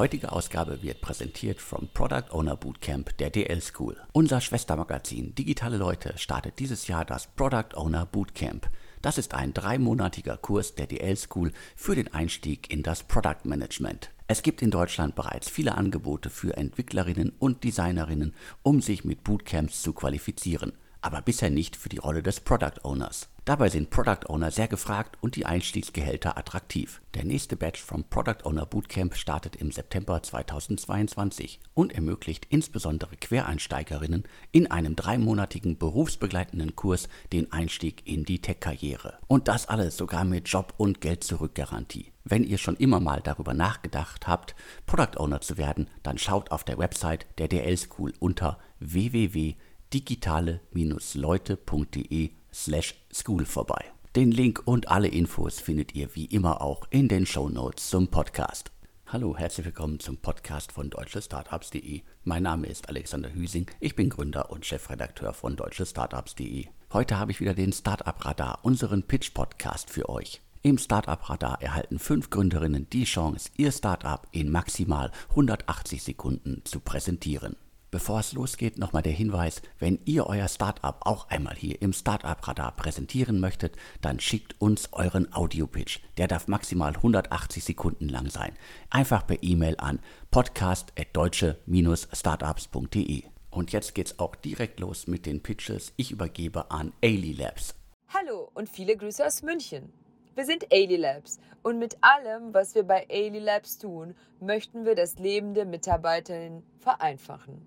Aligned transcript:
heutige 0.00 0.32
Ausgabe 0.32 0.82
wird 0.82 1.02
präsentiert 1.02 1.60
vom 1.60 1.90
Product 1.92 2.30
Owner 2.30 2.56
Bootcamp 2.56 3.18
der 3.18 3.28
DL 3.28 3.60
School. 3.60 3.98
Unser 4.12 4.40
Schwestermagazin 4.40 5.34
Digitale 5.34 5.76
Leute 5.76 6.16
startet 6.16 6.58
dieses 6.58 6.86
Jahr 6.88 7.04
das 7.04 7.26
Product 7.26 7.74
Owner 7.74 8.06
Bootcamp. 8.06 8.70
Das 9.02 9.18
ist 9.18 9.34
ein 9.34 9.52
dreimonatiger 9.52 10.38
Kurs 10.38 10.74
der 10.74 10.86
DL 10.86 11.18
School 11.18 11.52
für 11.76 11.96
den 11.96 12.14
Einstieg 12.14 12.72
in 12.72 12.82
das 12.82 13.02
Product 13.02 13.44
Management. 13.44 14.10
Es 14.26 14.42
gibt 14.42 14.62
in 14.62 14.70
Deutschland 14.70 15.16
bereits 15.16 15.50
viele 15.50 15.74
Angebote 15.74 16.30
für 16.30 16.56
Entwicklerinnen 16.56 17.34
und 17.38 17.62
Designerinnen, 17.62 18.32
um 18.62 18.80
sich 18.80 19.04
mit 19.04 19.22
Bootcamps 19.22 19.82
zu 19.82 19.92
qualifizieren 19.92 20.72
aber 21.02 21.22
bisher 21.22 21.50
nicht 21.50 21.76
für 21.76 21.88
die 21.88 21.98
Rolle 21.98 22.22
des 22.22 22.40
Product 22.40 22.84
Owners. 22.84 23.28
Dabei 23.46 23.68
sind 23.68 23.90
Product 23.90 24.28
Owner 24.28 24.50
sehr 24.50 24.68
gefragt 24.68 25.16
und 25.22 25.34
die 25.34 25.46
Einstiegsgehälter 25.46 26.36
attraktiv. 26.36 27.00
Der 27.14 27.24
nächste 27.24 27.56
Batch 27.56 27.82
vom 27.82 28.04
Product 28.04 28.44
Owner 28.44 28.66
Bootcamp 28.66 29.16
startet 29.16 29.56
im 29.56 29.72
September 29.72 30.22
2022 30.22 31.58
und 31.74 31.92
ermöglicht 31.92 32.46
insbesondere 32.50 33.16
Quereinsteigerinnen 33.16 34.24
in 34.52 34.70
einem 34.70 34.94
dreimonatigen 34.94 35.78
berufsbegleitenden 35.78 36.76
Kurs 36.76 37.08
den 37.32 37.50
Einstieg 37.50 38.06
in 38.06 38.24
die 38.24 38.40
Tech-Karriere. 38.40 39.18
Und 39.26 39.48
das 39.48 39.66
alles 39.66 39.96
sogar 39.96 40.24
mit 40.24 40.48
Job- 40.48 40.74
und 40.76 41.00
Geld-Zurück-Garantie. 41.00 42.12
Wenn 42.22 42.44
ihr 42.44 42.58
schon 42.58 42.76
immer 42.76 43.00
mal 43.00 43.20
darüber 43.20 43.54
nachgedacht 43.54 44.28
habt, 44.28 44.54
Product 44.86 45.16
Owner 45.16 45.40
zu 45.40 45.56
werden, 45.56 45.88
dann 46.02 46.18
schaut 46.18 46.52
auf 46.52 46.62
der 46.62 46.78
Website 46.78 47.26
der 47.38 47.48
DL 47.48 47.76
School 47.76 48.12
unter 48.20 48.58
www 48.78 49.56
digitale-leute.de 49.92 52.30
slash 52.52 52.94
school 53.12 53.44
vorbei. 53.44 53.84
Den 54.16 54.32
Link 54.32 54.62
und 54.64 54.88
alle 54.88 55.06
Infos 55.08 55.60
findet 55.60 55.94
ihr 55.94 56.14
wie 56.14 56.24
immer 56.24 56.62
auch 56.62 56.86
in 56.90 57.08
den 57.08 57.26
Show 57.26 57.48
Notes 57.48 57.90
zum 57.90 58.08
Podcast. 58.08 58.72
Hallo, 59.06 59.36
herzlich 59.36 59.66
willkommen 59.66 60.00
zum 60.00 60.16
Podcast 60.16 60.72
von 60.72 60.90
deutschestartups.de. 60.90 62.02
Mein 62.24 62.42
Name 62.44 62.68
ist 62.68 62.88
Alexander 62.88 63.32
Hüsing, 63.32 63.66
ich 63.80 63.96
bin 63.96 64.08
Gründer 64.08 64.50
und 64.50 64.64
Chefredakteur 64.66 65.32
von 65.32 65.56
deutschestartups.de. 65.56 66.66
Heute 66.92 67.18
habe 67.18 67.32
ich 67.32 67.40
wieder 67.40 67.54
den 67.54 67.72
Startup 67.72 68.24
Radar, 68.24 68.60
unseren 68.62 69.04
Pitch-Podcast 69.04 69.90
für 69.90 70.08
euch. 70.08 70.40
Im 70.62 70.76
Startup 70.76 71.30
Radar 71.30 71.62
erhalten 71.62 71.98
fünf 71.98 72.28
Gründerinnen 72.30 72.88
die 72.90 73.04
Chance, 73.04 73.50
ihr 73.56 73.72
Startup 73.72 74.26
in 74.30 74.50
maximal 74.50 75.10
180 75.30 76.02
Sekunden 76.02 76.62
zu 76.64 76.80
präsentieren. 76.80 77.56
Bevor 77.92 78.20
es 78.20 78.34
losgeht, 78.34 78.78
nochmal 78.78 79.02
der 79.02 79.10
Hinweis, 79.10 79.62
wenn 79.80 79.98
ihr 80.04 80.26
euer 80.26 80.46
Startup 80.46 80.94
auch 81.00 81.28
einmal 81.28 81.56
hier 81.56 81.82
im 81.82 81.92
Startup 81.92 82.46
Radar 82.46 82.70
präsentieren 82.76 83.40
möchtet, 83.40 83.74
dann 84.00 84.20
schickt 84.20 84.54
uns 84.60 84.92
euren 84.92 85.34
Audio-Pitch. 85.34 85.98
Der 86.16 86.28
darf 86.28 86.46
maximal 86.46 86.94
180 86.94 87.64
Sekunden 87.64 88.08
lang 88.08 88.30
sein. 88.30 88.52
Einfach 88.90 89.26
per 89.26 89.42
E-Mail 89.42 89.74
an 89.78 89.98
podcast.deutsche-startups.de. 90.30 93.24
Und 93.50 93.72
jetzt 93.72 93.96
geht's 93.96 94.20
auch 94.20 94.36
direkt 94.36 94.78
los 94.78 95.08
mit 95.08 95.26
den 95.26 95.42
Pitches. 95.42 95.92
Ich 95.96 96.12
übergebe 96.12 96.70
an 96.70 96.92
Ailey 97.02 97.32
Labs. 97.32 97.74
Hallo 98.14 98.52
und 98.54 98.68
viele 98.68 98.96
Grüße 98.96 99.26
aus 99.26 99.42
München. 99.42 99.92
Wir 100.36 100.44
sind 100.44 100.72
Ailey 100.72 100.96
Labs 100.96 101.40
und 101.64 101.80
mit 101.80 101.96
allem, 102.02 102.54
was 102.54 102.76
wir 102.76 102.84
bei 102.84 103.04
Ailey 103.10 103.40
Labs 103.40 103.78
tun, 103.78 104.14
möchten 104.38 104.84
wir 104.84 104.94
das 104.94 105.18
Leben 105.18 105.54
der 105.54 105.66
Mitarbeiterinnen 105.66 106.62
vereinfachen. 106.78 107.66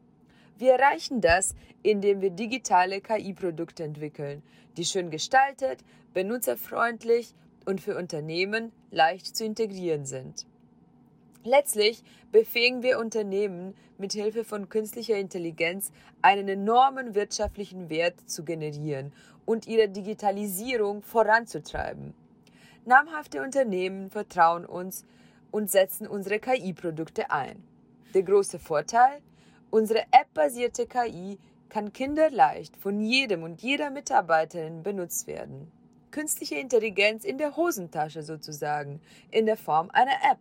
Wir 0.58 0.74
erreichen 0.74 1.22
das, 1.22 1.56
indem 1.82 2.22
wir 2.22 2.30
digitale 2.30 3.02
KI-Produkte 3.02 3.84
entwickeln, 3.84 4.44
die 4.78 4.86
schön 4.86 5.10
gestaltet, 5.10 5.80
benutzerfreundlich 6.14 7.34
und 7.66 7.82
für 7.82 7.98
Unternehmen 7.98 8.72
leicht 8.92 9.36
zu 9.36 9.46
integrieren 9.46 10.06
sind. 10.06 10.46
Letztlich 11.44 12.04
befähigen 12.32 12.84
wir 12.84 13.00
Unternehmen 13.00 13.74
mit 13.98 14.14
Hilfe 14.14 14.46
von 14.46 14.70
künstlicher 14.70 15.18
Intelligenz 15.18 15.92
einen 16.22 16.48
enormen 16.48 17.16
wirtschaftlichen 17.16 17.90
Wert 17.90 18.16
zu 18.30 18.46
generieren 18.46 19.12
und 19.46 19.68
ihre 19.68 19.90
Digitalisierung 19.90 21.02
voranzutreiben. 21.02 22.14
Namhafte 22.86 23.42
Unternehmen 23.42 24.10
vertrauen 24.10 24.66
uns 24.66 25.06
und 25.52 25.70
setzen 25.70 26.08
unsere 26.08 26.40
KI-Produkte 26.40 27.30
ein. 27.30 27.62
Der 28.14 28.24
große 28.24 28.60
Vorteil, 28.60 29.22
Unsere 29.74 30.02
App-basierte 30.12 30.86
KI 30.86 31.40
kann 31.68 31.94
kinderleicht 31.94 32.78
von 32.78 33.02
jedem 33.02 33.42
und 33.42 33.64
jeder 33.64 33.90
Mitarbeiterin 33.90 34.84
benutzt 34.84 35.26
werden. 35.26 35.72
Künstliche 36.12 36.58
Intelligenz 36.58 37.26
in 37.26 37.40
der 37.40 37.56
Hosentasche 37.56 38.22
sozusagen, 38.22 39.02
in 39.32 39.48
der 39.48 39.58
Form 39.58 39.90
einer 39.90 40.32
App. 40.32 40.38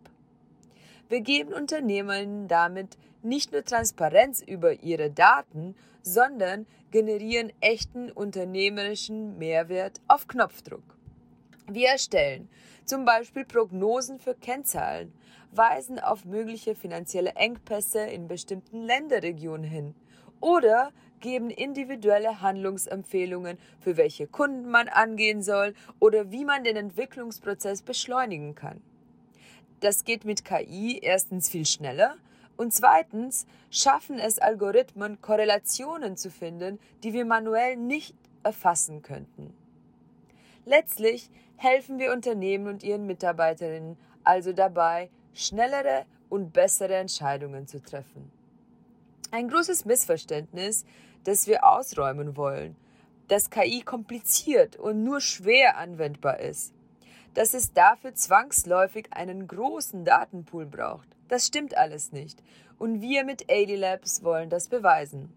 Wir 1.09 1.21
geben 1.21 1.51
Unternehmen 1.51 2.47
damit 2.47 2.95
nicht 3.23 3.51
nur 3.51 3.63
Transparenz 3.63 4.39
über 4.39 4.83
ihre 4.83 5.09
Daten, 5.09 5.73
sondern 6.03 6.67
generieren 6.91 7.51
echten 7.59 8.11
unternehmerischen 8.11 9.39
Mehrwert 9.39 9.99
auf 10.07 10.27
Knopfdruck. 10.27 10.83
Wir 11.67 11.89
erstellen 11.89 12.49
zum 12.85 13.05
Beispiel 13.05 13.45
Prognosen 13.45 14.19
für 14.19 14.35
Kennzahlen, 14.35 15.13
weisen 15.51 15.99
auf 15.99 16.25
mögliche 16.25 16.75
finanzielle 16.75 17.31
Engpässe 17.35 18.01
in 18.01 18.27
bestimmten 18.27 18.81
Länderregionen 18.81 19.63
hin 19.63 19.95
oder 20.41 20.91
geben 21.21 21.49
individuelle 21.49 22.41
Handlungsempfehlungen, 22.41 23.57
für 23.79 23.95
welche 23.95 24.27
Kunden 24.27 24.69
man 24.69 24.89
angehen 24.89 25.41
soll 25.41 25.73
oder 25.99 26.31
wie 26.31 26.43
man 26.43 26.65
den 26.65 26.75
Entwicklungsprozess 26.75 27.81
beschleunigen 27.81 28.55
kann. 28.55 28.81
Das 29.79 30.03
geht 30.03 30.25
mit 30.25 30.43
KI 30.43 30.99
erstens 31.01 31.49
viel 31.49 31.65
schneller 31.65 32.17
und 32.57 32.73
zweitens 32.73 33.45
schaffen 33.69 34.19
es 34.19 34.37
Algorithmen, 34.37 35.21
Korrelationen 35.21 36.17
zu 36.17 36.29
finden, 36.29 36.77
die 37.03 37.13
wir 37.13 37.25
manuell 37.25 37.77
nicht 37.77 38.15
erfassen 38.43 39.01
könnten. 39.01 39.53
Letztlich 40.65 41.29
helfen 41.57 41.99
wir 41.99 42.13
Unternehmen 42.13 42.67
und 42.67 42.83
ihren 42.83 43.05
Mitarbeiterinnen 43.05 43.97
also 44.23 44.53
dabei, 44.53 45.09
schnellere 45.33 46.05
und 46.29 46.53
bessere 46.53 46.95
Entscheidungen 46.95 47.67
zu 47.67 47.81
treffen. 47.81 48.31
Ein 49.31 49.49
großes 49.49 49.85
Missverständnis, 49.85 50.85
das 51.23 51.47
wir 51.47 51.65
ausräumen 51.65 52.37
wollen, 52.37 52.75
dass 53.27 53.49
KI 53.49 53.81
kompliziert 53.81 54.75
und 54.75 55.03
nur 55.03 55.21
schwer 55.21 55.77
anwendbar 55.77 56.39
ist, 56.39 56.73
dass 57.33 57.53
es 57.53 57.73
dafür 57.73 58.13
zwangsläufig 58.13 59.07
einen 59.11 59.47
großen 59.47 60.05
Datenpool 60.05 60.65
braucht. 60.65 61.07
Das 61.27 61.47
stimmt 61.47 61.75
alles 61.75 62.11
nicht 62.11 62.41
und 62.77 63.01
wir 63.01 63.25
mit 63.25 63.49
AD 63.49 63.75
Labs 63.75 64.23
wollen 64.23 64.49
das 64.49 64.67
beweisen. 64.67 65.33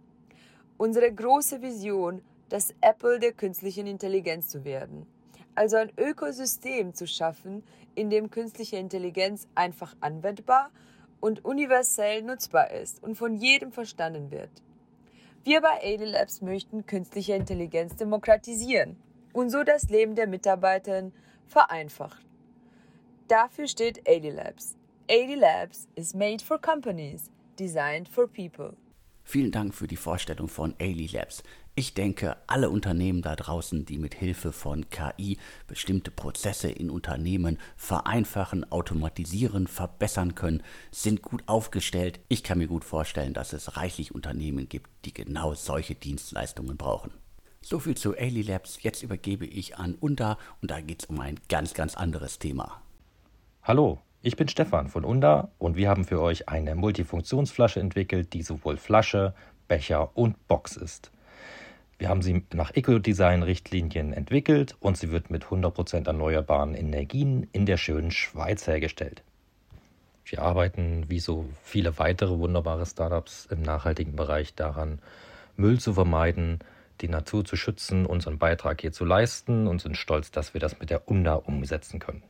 Unsere 0.76 1.10
große 1.10 1.62
Vision, 1.62 2.22
das 2.48 2.74
Apple 2.80 3.18
der 3.18 3.32
künstlichen 3.32 3.86
Intelligenz 3.86 4.48
zu 4.48 4.64
werden 4.64 5.06
also 5.56 5.76
ein 5.76 5.92
Ökosystem 5.96 6.94
zu 6.94 7.06
schaffen, 7.06 7.62
in 7.94 8.10
dem 8.10 8.30
künstliche 8.30 8.76
Intelligenz 8.76 9.48
einfach 9.54 9.96
anwendbar 10.00 10.70
und 11.20 11.44
universell 11.44 12.22
nutzbar 12.22 12.70
ist 12.70 13.02
und 13.02 13.16
von 13.16 13.34
jedem 13.34 13.72
verstanden 13.72 14.30
wird. 14.30 14.50
Wir 15.44 15.60
bei 15.60 15.78
AD 15.82 16.04
Labs 16.04 16.42
möchten 16.42 16.86
künstliche 16.86 17.34
Intelligenz 17.34 17.96
demokratisieren 17.96 18.96
und 19.32 19.50
so 19.50 19.62
das 19.62 19.88
Leben 19.90 20.14
der 20.14 20.26
Mitarbeiter 20.26 21.10
vereinfachen. 21.46 22.24
Dafür 23.28 23.66
steht 23.66 24.08
AD 24.08 24.28
Labs. 24.30 24.76
AD 25.08 25.34
Labs 25.34 25.88
is 25.94 26.14
made 26.14 26.44
for 26.44 26.58
companies, 26.58 27.30
designed 27.58 28.08
for 28.08 28.26
people. 28.26 28.76
Vielen 29.28 29.50
Dank 29.50 29.74
für 29.74 29.88
die 29.88 29.96
Vorstellung 29.96 30.46
von 30.46 30.76
Ailey 30.78 31.08
Labs. 31.08 31.42
Ich 31.74 31.94
denke, 31.94 32.36
alle 32.46 32.70
Unternehmen 32.70 33.22
da 33.22 33.34
draußen, 33.34 33.84
die 33.84 33.98
mit 33.98 34.14
Hilfe 34.14 34.52
von 34.52 34.88
KI 34.88 35.36
bestimmte 35.66 36.12
Prozesse 36.12 36.70
in 36.70 36.90
Unternehmen 36.90 37.58
vereinfachen, 37.76 38.70
automatisieren, 38.70 39.66
verbessern 39.66 40.36
können, 40.36 40.62
sind 40.92 41.22
gut 41.22 41.42
aufgestellt. 41.46 42.20
Ich 42.28 42.44
kann 42.44 42.58
mir 42.58 42.68
gut 42.68 42.84
vorstellen, 42.84 43.34
dass 43.34 43.52
es 43.52 43.76
reichlich 43.76 44.14
Unternehmen 44.14 44.68
gibt, 44.68 44.88
die 45.04 45.12
genau 45.12 45.54
solche 45.54 45.96
Dienstleistungen 45.96 46.76
brauchen. 46.76 47.10
So 47.62 47.80
viel 47.80 47.96
zu 47.96 48.16
Ailey 48.16 48.42
Labs. 48.42 48.80
Jetzt 48.84 49.02
übergebe 49.02 49.44
ich 49.44 49.76
an 49.76 49.96
Unda 49.96 50.38
und 50.62 50.70
da 50.70 50.80
geht 50.80 51.02
es 51.02 51.08
um 51.08 51.18
ein 51.18 51.40
ganz, 51.48 51.74
ganz 51.74 51.96
anderes 51.96 52.38
Thema. 52.38 52.80
Hallo, 53.64 54.00
ich 54.26 54.34
bin 54.34 54.48
Stefan 54.48 54.88
von 54.88 55.04
Unda 55.04 55.50
und 55.56 55.76
wir 55.76 55.88
haben 55.88 56.04
für 56.04 56.20
euch 56.20 56.48
eine 56.48 56.74
Multifunktionsflasche 56.74 57.78
entwickelt, 57.78 58.32
die 58.32 58.42
sowohl 58.42 58.76
Flasche, 58.76 59.34
Becher 59.68 60.16
und 60.16 60.48
Box 60.48 60.76
ist. 60.76 61.12
Wir 61.98 62.08
haben 62.08 62.22
sie 62.22 62.44
nach 62.52 62.74
Ecodesign-Richtlinien 62.74 64.12
entwickelt 64.12 64.74
und 64.80 64.98
sie 64.98 65.12
wird 65.12 65.30
mit 65.30 65.44
100% 65.44 66.08
erneuerbaren 66.08 66.74
Energien 66.74 67.46
in 67.52 67.66
der 67.66 67.76
schönen 67.76 68.10
Schweiz 68.10 68.66
hergestellt. 68.66 69.22
Wir 70.24 70.42
arbeiten 70.42 71.04
wie 71.06 71.20
so 71.20 71.44
viele 71.62 71.96
weitere 72.00 72.36
wunderbare 72.36 72.84
Startups 72.84 73.46
im 73.46 73.62
nachhaltigen 73.62 74.16
Bereich 74.16 74.56
daran, 74.56 74.98
Müll 75.54 75.78
zu 75.78 75.94
vermeiden, 75.94 76.58
die 77.00 77.08
Natur 77.08 77.44
zu 77.44 77.54
schützen, 77.54 78.04
unseren 78.04 78.38
Beitrag 78.38 78.80
hier 78.80 78.90
zu 78.90 79.04
leisten 79.04 79.68
und 79.68 79.80
sind 79.80 79.96
stolz, 79.96 80.32
dass 80.32 80.52
wir 80.52 80.60
das 80.60 80.80
mit 80.80 80.90
der 80.90 81.08
UNDA 81.08 81.34
umsetzen 81.34 82.00
können 82.00 82.24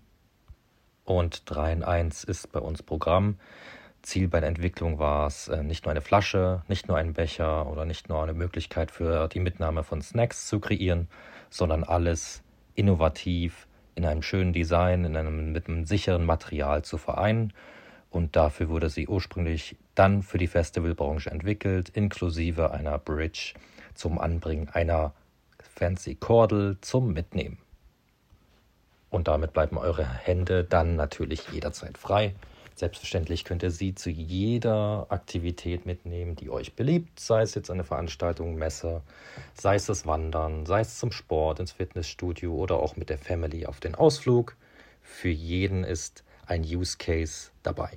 und 1.06 1.42
3 1.46 1.72
in 1.72 1.82
1 1.82 2.24
ist 2.24 2.52
bei 2.52 2.60
uns 2.60 2.82
Programm. 2.82 3.38
Ziel 4.02 4.28
bei 4.28 4.40
der 4.40 4.48
Entwicklung 4.48 4.98
war 4.98 5.26
es, 5.26 5.48
äh, 5.48 5.62
nicht 5.62 5.84
nur 5.84 5.90
eine 5.90 6.00
Flasche, 6.00 6.62
nicht 6.68 6.88
nur 6.88 6.96
ein 6.96 7.14
Becher 7.14 7.66
oder 7.66 7.84
nicht 7.84 8.08
nur 8.08 8.22
eine 8.22 8.34
Möglichkeit 8.34 8.90
für 8.90 9.28
die 9.28 9.40
Mitnahme 9.40 9.82
von 9.82 10.02
Snacks 10.02 10.46
zu 10.46 10.60
kreieren, 10.60 11.08
sondern 11.48 11.82
alles 11.82 12.42
innovativ 12.74 13.66
in 13.94 14.04
einem 14.04 14.22
schönen 14.22 14.52
Design, 14.52 15.04
in 15.04 15.16
einem, 15.16 15.52
mit 15.52 15.68
einem 15.68 15.86
sicheren 15.86 16.24
Material 16.24 16.82
zu 16.82 16.98
vereinen. 16.98 17.52
Und 18.10 18.36
dafür 18.36 18.68
wurde 18.68 18.90
sie 18.90 19.08
ursprünglich 19.08 19.76
dann 19.94 20.22
für 20.22 20.38
die 20.38 20.46
Festivalbranche 20.46 21.30
entwickelt, 21.30 21.88
inklusive 21.88 22.70
einer 22.70 22.98
Bridge 22.98 23.54
zum 23.94 24.18
Anbringen 24.18 24.68
einer 24.68 25.14
fancy 25.58 26.14
Kordel 26.14 26.78
zum 26.80 27.12
Mitnehmen. 27.12 27.58
Und 29.16 29.28
damit 29.28 29.54
bleiben 29.54 29.78
eure 29.78 30.06
Hände 30.06 30.62
dann 30.62 30.94
natürlich 30.94 31.48
jederzeit 31.50 31.96
frei. 31.96 32.34
Selbstverständlich 32.74 33.44
könnt 33.44 33.62
ihr 33.62 33.70
sie 33.70 33.94
zu 33.94 34.10
jeder 34.10 35.06
Aktivität 35.08 35.86
mitnehmen, 35.86 36.36
die 36.36 36.50
euch 36.50 36.74
beliebt, 36.74 37.18
sei 37.18 37.40
es 37.40 37.54
jetzt 37.54 37.70
eine 37.70 37.82
Veranstaltung, 37.82 38.56
Messe, 38.56 39.00
sei 39.54 39.76
es 39.76 39.86
das 39.86 40.06
Wandern, 40.06 40.66
sei 40.66 40.80
es 40.80 40.98
zum 40.98 41.12
Sport, 41.12 41.60
ins 41.60 41.72
Fitnessstudio 41.72 42.52
oder 42.52 42.76
auch 42.76 42.96
mit 42.96 43.08
der 43.08 43.16
Family 43.16 43.64
auf 43.64 43.80
den 43.80 43.94
Ausflug. 43.94 44.54
Für 45.00 45.30
jeden 45.30 45.82
ist 45.82 46.22
ein 46.44 46.60
Use 46.60 46.98
Case 46.98 47.52
dabei. 47.62 47.96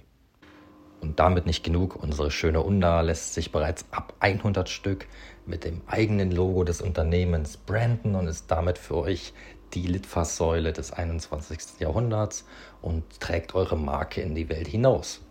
Und 1.02 1.20
damit 1.20 1.46
nicht 1.46 1.66
genug, 1.66 2.02
unsere 2.02 2.32
schöne 2.32 2.62
Unda 2.62 3.02
lässt 3.02 3.34
sich 3.34 3.52
bereits 3.52 3.86
ab 3.92 4.14
100 4.22 4.70
Stück 4.70 5.06
mit 5.46 5.66
dem 5.66 5.82
eigenen 5.88 6.32
Logo 6.32 6.64
des 6.64 6.82
Unternehmens 6.82 7.58
branden 7.58 8.16
und 8.16 8.28
ist 8.28 8.50
damit 8.52 8.78
für 8.78 8.96
euch 8.96 9.34
die 9.74 9.88
Litfaßsäule 9.88 10.74
des 10.74 10.92
21. 10.92 11.80
Jahrhunderts 11.80 12.46
und 12.82 13.04
trägt 13.20 13.56
eure 13.56 13.78
Marke 13.78 14.22
in 14.22 14.36
die 14.36 14.50
Welt 14.50 14.68
hinaus. 14.68 15.22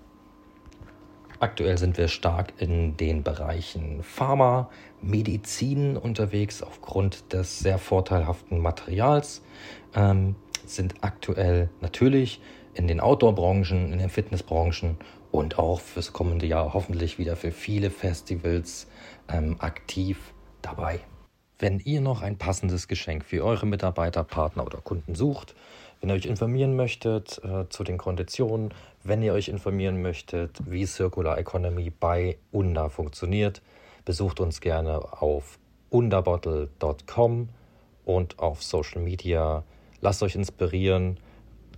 Aktuell 1.41 1.79
sind 1.79 1.97
wir 1.99 2.09
stark 2.09 2.53
in 2.59 2.97
den 2.97 3.23
Bereichen 3.23 4.03
Pharma, 4.03 4.71
Medizin 5.01 5.97
unterwegs 5.97 6.63
aufgrund 6.63 7.33
des 7.33 7.61
sehr 7.61 7.79
vorteilhaften 7.79 8.59
Materials, 8.59 9.43
ähm, 9.95 10.35
sind 10.67 10.97
aktuell 11.03 11.71
natürlich 11.81 12.41
in 12.75 12.89
den 12.89 12.99
Outdoor-Branchen, 12.99 13.93
in 13.93 13.99
den 14.01 14.11
Fitnessbranchen 14.11 14.97
und 15.31 15.59
auch 15.59 15.81
fürs 15.81 16.13
kommende 16.13 16.47
Jahr 16.47 16.75
hoffentlich 16.75 17.19
wieder 17.19 17.37
für 17.37 17.53
viele 17.53 17.91
Festivals 17.91 18.89
ähm, 19.29 19.57
aktiv 19.61 20.19
dabei. 20.61 21.01
Wenn 21.59 21.81
ihr 21.81 22.01
noch 22.01 22.23
ein 22.23 22.39
passendes 22.39 22.87
Geschenk 22.87 23.25
für 23.25 23.45
eure 23.45 23.67
Mitarbeiter, 23.67 24.23
Partner 24.23 24.65
oder 24.65 24.79
Kunden 24.79 25.17
sucht, 25.17 25.57
wenn 26.01 26.11
ihr 26.11 26.15
euch 26.15 26.27
informieren 26.27 26.77
möchtet 26.77 27.41
äh, 27.43 27.69
zu 27.69 27.83
den 27.83 27.99
Konditionen, 27.99 28.73
wenn 29.03 29.23
ihr 29.23 29.33
euch 29.33 29.49
informieren 29.49 30.01
möchtet, 30.01 30.57
wie 30.67 30.87
Circular 30.87 31.37
Economy 31.37 31.91
bei 31.91 32.39
UNDA 32.53 32.89
funktioniert, 32.89 33.61
besucht 34.05 34.39
uns 34.39 34.61
gerne 34.61 35.01
auf 35.21 35.59
undabottle.com 35.91 37.49
und 38.05 38.39
auf 38.39 38.63
Social 38.63 39.03
Media. 39.03 39.65
Lasst 40.01 40.23
euch 40.23 40.37
inspirieren, 40.37 41.19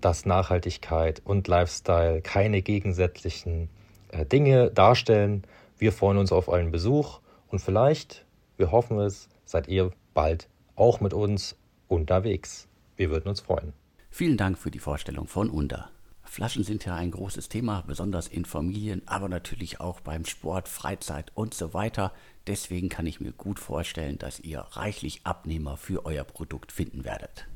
dass 0.03 0.27
Nachhaltigkeit 0.27 1.23
und 1.25 1.49
Lifestyle 1.49 2.21
keine 2.21 2.61
gegensätzlichen 2.61 3.71
äh, 4.13 4.27
Dinge 4.27 4.71
darstellen. 4.71 5.45
Wir 5.79 5.93
freuen 5.93 6.19
uns 6.19 6.33
auf 6.33 6.49
euren 6.49 6.71
Besuch 6.71 7.21
und 7.49 7.61
vielleicht, 7.61 8.27
wir 8.59 8.71
hoffen 8.71 8.99
es, 8.99 9.30
seid 9.51 9.69
ihr 9.69 9.91
bald 10.15 10.49
auch 10.77 11.01
mit 11.01 11.13
uns 11.13 11.57
unterwegs. 11.89 12.69
Wir 12.97 13.11
würden 13.11 13.29
uns 13.29 13.41
freuen. 13.41 13.73
Vielen 14.11 14.37
Dank 14.37 14.59
für 14.59 14.71
die 14.71 14.79
Vorstellung 14.79 15.27
von 15.27 15.51
Unda. 15.51 15.91
Flaschen 16.23 16.63
sind 16.63 16.85
ja 16.85 16.95
ein 16.95 17.11
großes 17.11 17.49
Thema, 17.49 17.83
besonders 17.87 18.29
in 18.29 18.45
Familien, 18.45 19.03
aber 19.07 19.29
natürlich 19.29 19.81
auch 19.81 20.01
beim 20.01 20.25
Sport, 20.25 20.69
Freizeit 20.69 21.33
und 21.35 21.55
so 21.55 21.75
weiter. 21.75 22.13
Deswegen 22.47 22.89
kann 22.89 23.07
ich 23.07 23.21
mir 23.21 23.33
gut 23.33 23.59
vorstellen, 23.59 24.17
dass 24.19 24.39
ihr 24.39 24.61
reichlich 24.61 25.23
Abnehmer 25.25 25.77
für 25.77 26.07
euer 26.07 26.23
Produkt 26.23 26.71
finden 26.71 27.05
werdet. 27.05 27.49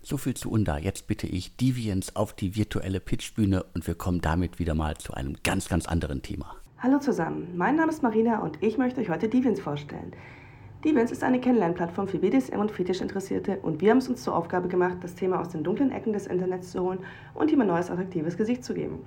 So 0.00 0.16
viel 0.16 0.34
zu 0.34 0.50
Unda. 0.50 0.78
Jetzt 0.78 1.08
bitte 1.08 1.26
ich 1.26 1.56
Deviants 1.56 2.14
auf 2.14 2.32
die 2.32 2.54
virtuelle 2.54 3.00
Pitchbühne 3.00 3.64
und 3.74 3.86
wir 3.86 3.96
kommen 3.96 4.20
damit 4.20 4.60
wieder 4.60 4.74
mal 4.74 4.96
zu 4.96 5.14
einem 5.14 5.36
ganz, 5.42 5.68
ganz 5.68 5.86
anderen 5.86 6.22
Thema. 6.22 6.56
Hallo 6.78 6.98
zusammen, 6.98 7.56
mein 7.56 7.76
Name 7.76 7.90
ist 7.90 8.02
Marina 8.02 8.40
und 8.40 8.62
ich 8.62 8.78
möchte 8.78 9.00
euch 9.00 9.08
heute 9.08 9.28
Deviants 9.28 9.60
vorstellen. 9.60 10.12
Deviants 10.84 11.12
ist 11.12 11.22
eine 11.22 11.38
Kennenlernplattform 11.38 12.08
für 12.08 12.18
BDSM 12.18 12.58
und 12.58 12.72
Fetischinteressierte 12.72 13.58
und 13.62 13.80
wir 13.80 13.90
haben 13.90 13.98
es 13.98 14.08
uns 14.08 14.24
zur 14.24 14.34
Aufgabe 14.34 14.66
gemacht, 14.66 14.96
das 15.00 15.14
Thema 15.14 15.40
aus 15.40 15.50
den 15.50 15.62
dunklen 15.62 15.92
Ecken 15.92 16.12
des 16.12 16.26
Internets 16.26 16.72
zu 16.72 16.82
holen 16.82 16.98
und 17.34 17.52
ihm 17.52 17.60
ein 17.60 17.68
neues, 17.68 17.88
attraktives 17.88 18.36
Gesicht 18.36 18.64
zu 18.64 18.74
geben. 18.74 18.98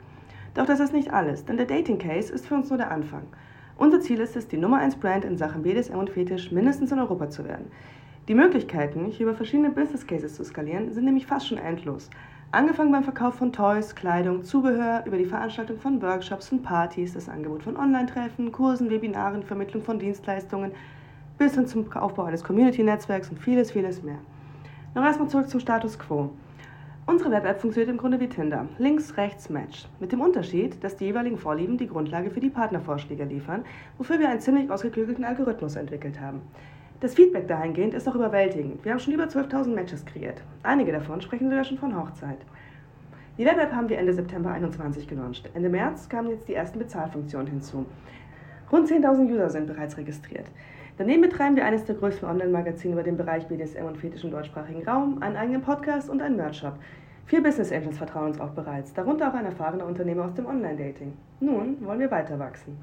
Doch 0.54 0.66
das 0.66 0.80
ist 0.80 0.94
nicht 0.94 1.12
alles, 1.12 1.44
denn 1.44 1.58
der 1.58 1.66
Dating 1.66 1.98
Case 1.98 2.32
ist 2.32 2.48
für 2.48 2.56
uns 2.56 2.70
nur 2.70 2.78
der 2.78 2.92
Anfang. 2.92 3.24
Unser 3.78 4.00
Ziel 4.00 4.22
ist 4.22 4.38
es, 4.38 4.48
die 4.48 4.56
Nummer 4.56 4.78
1 4.78 4.96
Brand 4.96 5.26
in 5.26 5.36
Sachen 5.36 5.64
BDSM 5.64 5.98
und 5.98 6.10
Fetisch 6.10 6.50
mindestens 6.50 6.94
in 6.94 7.00
Europa 7.00 7.30
zu 7.30 7.44
werden. 7.44 7.66
Die 8.30 8.36
Möglichkeiten, 8.36 9.08
hier 9.08 9.26
über 9.26 9.36
verschiedene 9.36 9.70
Business 9.70 10.08
Cases 10.08 10.34
zu 10.34 10.46
skalieren, 10.46 10.94
sind 10.94 11.04
nämlich 11.04 11.28
fast 11.28 11.46
schon 11.46 11.58
endlos. 11.58 12.10
Angefangen 12.54 12.94
beim 12.94 13.04
Verkauf 13.04 13.36
von 13.36 13.52
Toys, 13.52 13.94
Kleidung, 13.96 14.46
Zubehör, 14.46 15.04
über 15.06 15.18
die 15.18 15.26
Veranstaltung 15.26 15.78
von 15.78 16.02
Workshops 16.02 16.54
und 16.54 16.64
Partys, 16.64 17.16
das 17.16 17.28
Angebot 17.28 17.64
von 17.64 17.76
Online-Treffen, 17.76 18.54
Kursen, 18.54 18.90
Webinaren, 18.90 19.44
Vermittlung 19.44 19.84
von 19.84 20.00
Dienstleistungen, 20.00 20.72
bis 21.38 21.56
hin 21.56 21.68
zum 21.68 21.92
Aufbau 21.94 22.24
eines 22.24 22.44
Community-Netzwerks 22.44 23.30
und 23.30 23.40
vieles, 23.40 23.72
vieles 23.72 24.04
mehr. 24.04 24.20
Noch 24.94 25.04
erstmal 25.04 25.28
zurück 25.28 25.50
zum 25.50 25.60
Status 25.60 26.00
Quo. 26.00 26.30
Unsere 27.08 27.30
Web-App 27.30 27.62
funktioniert 27.62 27.92
im 27.92 27.98
Grunde 27.98 28.20
wie 28.20 28.30
Tinder. 28.30 28.68
Links, 28.80 29.16
rechts, 29.18 29.50
Match. 29.50 29.88
Mit 30.00 30.12
dem 30.12 30.22
Unterschied, 30.22 30.84
dass 30.84 30.96
die 30.96 31.06
jeweiligen 31.06 31.38
Vorlieben 31.38 31.78
die 31.78 31.88
Grundlage 31.88 32.32
für 32.32 32.40
die 32.40 32.50
Partnervorschläge 32.50 33.26
liefern, 33.26 33.64
wofür 33.98 34.18
wir 34.20 34.30
einen 34.30 34.40
ziemlich 34.40 34.72
ausgeklügelten 34.72 35.24
Algorithmus 35.24 35.76
entwickelt 35.76 36.20
haben. 36.20 36.42
Das 37.02 37.14
Feedback 37.14 37.48
dahingehend 37.48 37.94
ist 37.94 38.08
auch 38.08 38.16
überwältigend. 38.16 38.84
Wir 38.84 38.94
haben 38.94 39.00
schon 39.00 39.14
über 39.14 39.26
12.000 39.26 39.76
Matches 39.76 40.06
kreiert. 40.06 40.42
Einige 40.64 40.94
davon 40.94 41.22
sprechen 41.22 41.50
sogar 41.50 41.64
schon 41.64 41.78
von 41.78 41.96
Hochzeit. 41.96 42.40
Die 43.38 43.46
Web-App 43.46 43.74
haben 43.74 43.90
wir 43.90 44.00
Ende 44.00 44.14
September 44.14 44.50
2021 44.50 45.08
gelauncht. 45.08 45.50
Ende 45.54 45.70
März 45.70 46.08
kamen 46.08 46.30
jetzt 46.30 46.48
die 46.48 46.56
ersten 46.56 46.80
Bezahlfunktionen 46.80 47.48
hinzu. 47.48 47.86
Rund 48.72 48.90
10.000 48.90 49.30
User 49.30 49.50
sind 49.50 49.68
bereits 49.68 49.98
registriert. 49.98 50.48
Daneben 50.98 51.22
betreiben 51.24 51.58
wir 51.58 51.66
eines 51.66 51.84
der 51.84 51.96
größten 51.96 52.28
Online-Magazine 52.28 52.94
über 52.94 53.04
den 53.04 53.18
Bereich 53.18 53.48
BDSM 53.48 53.84
und 53.86 53.98
Fetisch 53.98 54.24
im 54.24 54.32
deutschsprachigen 54.32 54.88
Raum, 54.88 55.22
einen 55.22 55.36
eigenen 55.36 55.62
Podcast 55.62 56.10
und 56.10 56.22
einen 56.22 56.38
Merch-Shop. 56.38 56.76
Vier 57.26 57.44
Business 57.44 57.72
Angels 57.72 57.98
vertrauen 57.98 58.28
uns 58.28 58.40
auch 58.40 58.52
bereits, 58.52 58.94
darunter 58.94 59.30
auch 59.30 59.34
ein 59.34 59.46
erfahrener 59.46 59.86
Unternehmer 59.86 60.24
aus 60.26 60.34
dem 60.36 60.46
Online-Dating. 60.46 61.12
Nun 61.42 61.86
wollen 61.86 62.00
wir 62.00 62.12
weiter 62.12 62.40
wachsen. 62.40 62.78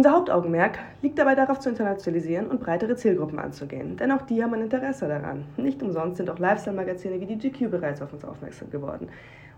Unser 0.00 0.12
Hauptaugenmerk 0.12 0.78
liegt 1.02 1.18
dabei 1.18 1.34
darauf 1.34 1.58
zu 1.58 1.68
internationalisieren 1.68 2.46
und 2.46 2.58
breitere 2.58 2.96
Zielgruppen 2.96 3.38
anzugehen, 3.38 3.98
denn 3.98 4.10
auch 4.12 4.22
die 4.22 4.42
haben 4.42 4.54
ein 4.54 4.62
Interesse 4.62 5.06
daran. 5.06 5.44
Nicht 5.58 5.82
umsonst 5.82 6.16
sind 6.16 6.30
auch 6.30 6.38
Lifestyle-Magazine 6.38 7.20
wie 7.20 7.26
die 7.26 7.36
GQ 7.36 7.70
bereits 7.70 8.00
auf 8.00 8.10
uns 8.14 8.24
aufmerksam 8.24 8.70
geworden. 8.70 9.10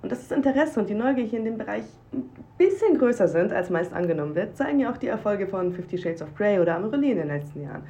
Und 0.03 0.11
dass 0.11 0.27
das 0.27 0.37
Interesse 0.37 0.81
und 0.81 0.91
die 0.91 0.95
Neugier 0.95 1.27
hier 1.27 1.39
in 1.39 1.45
dem 1.45 1.59
Bereich 1.59 1.85
ein 2.13 2.29
bisschen 2.59 2.99
größer 2.99 3.29
sind, 3.29 3.53
als 3.53 3.71
meist 3.71 3.93
angenommen 3.93 4.35
wird, 4.35 4.57
zeigen 4.57 4.81
ja 4.81 4.91
auch 4.91 4.97
die 4.97 5.07
Erfolge 5.07 5.47
von 5.47 5.73
Fifty 5.73 5.97
Shades 5.97 6.23
of 6.23 6.35
Grey 6.35 6.59
oder 6.59 6.75
Amorelie 6.75 7.13
in 7.13 7.19
den 7.19 7.29
letzten 7.29 7.63
Jahren. 7.63 7.85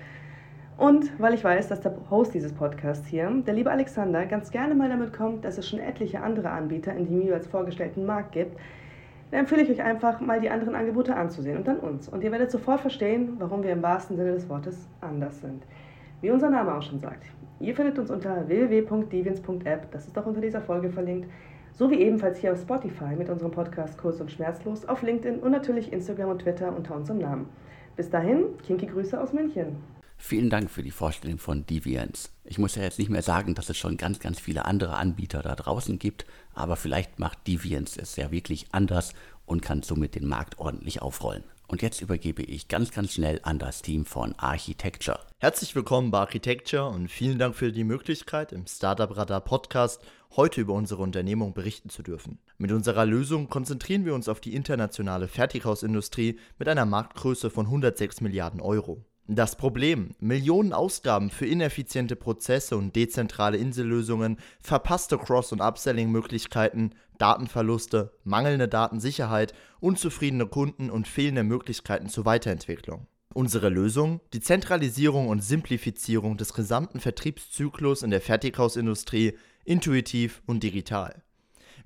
Und 0.77 1.11
weil 1.19 1.33
ich 1.33 1.43
weiß, 1.43 1.69
dass 1.69 1.81
der 1.81 1.95
Host 2.11 2.35
dieses 2.35 2.53
Podcasts 2.53 3.07
hier, 3.07 3.31
der 3.47 3.55
liebe 3.55 3.71
Alexander, 3.71 4.27
ganz 4.27 4.51
gerne 4.51 4.75
mal 4.75 4.91
damit 4.91 5.15
kommt, 5.15 5.47
dass 5.47 5.57
es 5.57 5.67
schon 5.67 5.79
etliche 5.79 6.21
andere 6.21 6.51
Anbieter 6.51 6.93
in 6.93 7.07
dem 7.07 7.23
jeweils 7.23 7.47
vorgestellten 7.47 8.05
Markt 8.05 8.33
gibt, 8.33 8.59
dann 9.33 9.41
empfehle 9.41 9.63
ich 9.63 9.71
euch 9.71 9.83
einfach 9.83 10.21
mal 10.21 10.41
die 10.41 10.51
anderen 10.51 10.75
Angebote 10.75 11.17
anzusehen 11.17 11.57
und 11.57 11.67
dann 11.67 11.79
uns. 11.79 12.07
Und 12.07 12.23
ihr 12.23 12.31
werdet 12.31 12.51
sofort 12.51 12.81
verstehen, 12.81 13.37
warum 13.39 13.63
wir 13.63 13.73
im 13.73 13.83
wahrsten 13.83 14.15
Sinne 14.15 14.33
des 14.33 14.47
Wortes 14.51 14.87
anders 15.01 15.41
sind. 15.41 15.63
Wie 16.21 16.31
unser 16.31 16.51
Name 16.51 16.75
auch 16.75 16.83
schon 16.83 17.01
sagt. 17.01 17.25
Ihr 17.59 17.75
findet 17.75 17.99
uns 17.99 18.11
unter 18.11 18.47
www.deviants.app, 18.47 19.91
das 19.91 20.07
ist 20.07 20.19
auch 20.19 20.27
unter 20.27 20.43
dieser 20.43 20.61
Folge 20.61 20.91
verlinkt, 20.91 21.31
sowie 21.73 22.01
ebenfalls 22.01 22.41
hier 22.41 22.53
auf 22.53 22.61
Spotify 22.61 23.17
mit 23.17 23.31
unserem 23.31 23.53
Podcast 23.53 23.97
Kurs 23.97 24.21
und 24.21 24.31
Schmerzlos, 24.31 24.85
auf 24.87 25.01
LinkedIn 25.01 25.41
und 25.41 25.53
natürlich 25.53 25.95
Instagram 25.95 26.29
und 26.29 26.43
Twitter 26.43 26.77
unter 26.77 26.95
unserem 26.95 27.21
Namen. 27.21 27.49
Bis 27.97 28.11
dahin, 28.11 28.59
kinky 28.63 28.85
Grüße 28.85 29.19
aus 29.19 29.33
München. 29.33 29.77
Vielen 30.25 30.51
Dank 30.51 30.71
für 30.71 30.85
die 30.85 30.93
Vorstellung 30.93 31.39
von 31.39 31.67
Deviants. 31.67 32.31
Ich 32.45 32.57
muss 32.57 32.77
ja 32.77 32.83
jetzt 32.83 33.01
nicht 33.01 33.11
mehr 33.11 33.23
sagen, 33.23 33.57
dass 33.57 33.69
es 33.69 33.77
schon 33.77 33.97
ganz, 33.97 34.21
ganz 34.21 34.39
viele 34.39 34.67
andere 34.67 34.95
Anbieter 34.95 35.43
da 35.43 35.57
draußen 35.57 35.99
gibt, 35.99 36.27
aber 36.55 36.77
vielleicht 36.77 37.19
macht 37.19 37.45
Deviants 37.49 37.97
es 37.97 38.15
ja 38.15 38.31
wirklich 38.31 38.67
anders 38.71 39.15
und 39.47 39.63
kann 39.63 39.83
somit 39.83 40.15
den 40.15 40.29
Markt 40.29 40.61
ordentlich 40.61 41.03
aufrollen. 41.03 41.43
Und 41.67 41.83
jetzt 41.83 42.01
übergebe 42.01 42.45
ich 42.45 42.69
ganz, 42.69 42.93
ganz 42.93 43.15
schnell 43.15 43.41
an 43.43 43.59
das 43.59 43.83
Team 43.83 44.07
von 44.07 44.33
Architecture. 44.39 45.19
Herzlich 45.39 45.75
willkommen 45.75 46.13
bei 46.13 46.21
Architecture 46.21 46.89
und 46.89 47.09
vielen 47.09 47.41
Dank 47.41 47.57
für 47.57 47.73
die 47.73 47.85
Möglichkeit, 47.85 48.53
im 48.53 48.69
Startup 48.69 49.15
Radar 49.15 49.41
Podcast 49.41 50.01
heute 50.37 50.61
über 50.61 50.73
unsere 50.73 51.03
Unternehmung 51.03 51.53
berichten 51.53 51.91
zu 51.91 52.05
dürfen. 52.05 52.39
Mit 52.59 52.71
unserer 52.71 53.07
Lösung 53.07 53.49
konzentrieren 53.49 54.05
wir 54.05 54.15
uns 54.15 54.29
auf 54.29 54.41
die 54.41 54.55
internationale 54.55 55.27
Fertighausindustrie 55.27 56.39
mit 56.61 56.69
einer 56.69 56.87
Marktgröße 56.87 57.51
von 57.51 57.67
106 57.67 58.21
Milliarden 58.21 58.61
Euro. 58.61 59.05
Das 59.35 59.57
Problem, 59.57 60.11
Millionen 60.21 60.75
Ausgaben 60.75 61.31
für 61.31 61.47
ineffiziente 61.47 62.17
Prozesse 62.17 62.77
und 62.77 62.95
dezentrale 62.95 63.57
Insellösungen, 63.57 64.37
verpasste 64.61 65.17
Cross- 65.17 65.53
und 65.53 65.63
Upselling-Möglichkeiten, 65.63 66.91
Datenverluste, 67.17 68.13
mangelnde 68.25 68.69
Datensicherheit, 68.69 69.55
unzufriedene 69.81 70.45
Kunden 70.45 70.91
und 70.91 71.09
fehlende 71.09 71.45
Möglichkeiten 71.45 72.11
zur 72.11 72.27
Weiterentwicklung. 72.27 73.07
Unsere 73.33 73.71
Lösung? 73.71 74.21
Die 74.35 74.41
Zentralisierung 74.41 75.29
und 75.29 75.43
Simplifizierung 75.43 76.37
des 76.37 76.53
gesamten 76.53 77.01
Vertriebszyklus 77.01 78.03
in 78.03 78.11
der 78.11 78.21
Fertighausindustrie, 78.21 79.39
intuitiv 79.65 80.43
und 80.45 80.63
digital. 80.63 81.23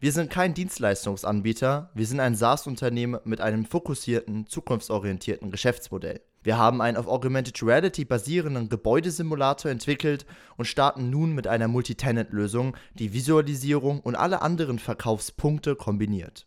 Wir 0.00 0.10
sind 0.10 0.30
kein 0.30 0.52
Dienstleistungsanbieter, 0.52 1.90
wir 1.94 2.06
sind 2.06 2.18
ein 2.18 2.34
SaaS-Unternehmen 2.34 3.20
mit 3.24 3.40
einem 3.40 3.64
fokussierten, 3.64 4.48
zukunftsorientierten 4.48 5.52
Geschäftsmodell. 5.52 6.20
Wir 6.46 6.58
haben 6.58 6.80
einen 6.80 6.96
auf 6.96 7.08
Augmented 7.08 7.60
Reality 7.60 8.04
basierenden 8.04 8.68
Gebäudesimulator 8.68 9.68
entwickelt 9.68 10.26
und 10.56 10.66
starten 10.66 11.10
nun 11.10 11.34
mit 11.34 11.48
einer 11.48 11.66
Multitenant-Lösung, 11.66 12.76
die 12.94 13.12
Visualisierung 13.12 13.98
und 13.98 14.14
alle 14.14 14.42
anderen 14.42 14.78
Verkaufspunkte 14.78 15.74
kombiniert. 15.74 16.46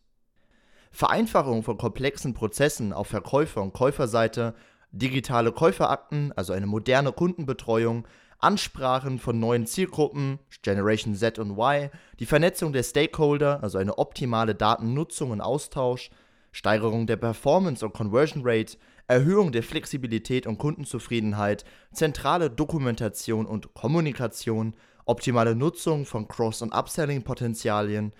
Vereinfachung 0.90 1.62
von 1.62 1.76
komplexen 1.76 2.32
Prozessen 2.32 2.94
auf 2.94 3.08
Verkäufer- 3.08 3.60
und 3.60 3.74
Käuferseite, 3.74 4.54
digitale 4.90 5.52
Käuferakten, 5.52 6.32
also 6.34 6.54
eine 6.54 6.66
moderne 6.66 7.12
Kundenbetreuung, 7.12 8.08
Ansprachen 8.38 9.18
von 9.18 9.38
neuen 9.38 9.66
Zielgruppen, 9.66 10.38
Generation 10.62 11.14
Z 11.14 11.38
und 11.38 11.58
Y, 11.58 11.90
die 12.20 12.24
Vernetzung 12.24 12.72
der 12.72 12.84
Stakeholder, 12.84 13.62
also 13.62 13.76
eine 13.76 13.98
optimale 13.98 14.54
Datennutzung 14.54 15.30
und 15.30 15.42
Austausch, 15.42 16.08
Steigerung 16.52 17.06
der 17.06 17.16
Performance 17.16 17.84
und 17.84 17.92
Conversion 17.92 18.42
Rate, 18.46 18.78
Erhöhung 19.10 19.50
der 19.50 19.64
Flexibilität 19.64 20.46
und 20.46 20.58
Kundenzufriedenheit, 20.58 21.64
zentrale 21.92 22.48
Dokumentation 22.48 23.44
und 23.44 23.74
Kommunikation, 23.74 24.76
optimale 25.04 25.56
Nutzung 25.56 26.06
von 26.06 26.28
Cross- 26.28 26.62
und 26.62 26.72
Upselling-Potenzialien, 26.72 28.12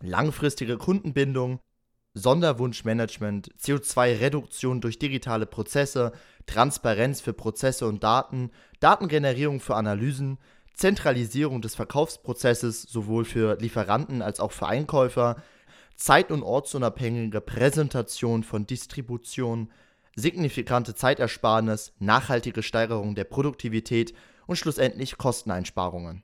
langfristige 0.00 0.76
Kundenbindung, 0.76 1.60
Sonderwunschmanagement, 2.14 3.54
CO2-Reduktion 3.60 4.80
durch 4.80 4.98
digitale 4.98 5.46
Prozesse, 5.46 6.10
Transparenz 6.46 7.20
für 7.20 7.32
Prozesse 7.32 7.86
und 7.86 8.02
Daten, 8.02 8.50
Datengenerierung 8.80 9.60
für 9.60 9.76
Analysen, 9.76 10.38
Zentralisierung 10.74 11.62
des 11.62 11.76
Verkaufsprozesses 11.76 12.82
sowohl 12.82 13.24
für 13.24 13.56
Lieferanten 13.60 14.20
als 14.20 14.40
auch 14.40 14.50
für 14.50 14.66
Einkäufer, 14.66 15.36
zeit- 15.94 16.32
und 16.32 16.42
ortsunabhängige 16.42 17.40
Präsentation 17.40 18.42
von 18.42 18.66
Distribution, 18.66 19.70
signifikante 20.16 20.94
Zeitersparnis, 20.94 21.92
nachhaltige 21.98 22.62
Steigerung 22.62 23.14
der 23.14 23.24
Produktivität 23.24 24.14
und 24.46 24.56
schlussendlich 24.56 25.18
Kosteneinsparungen. 25.18 26.22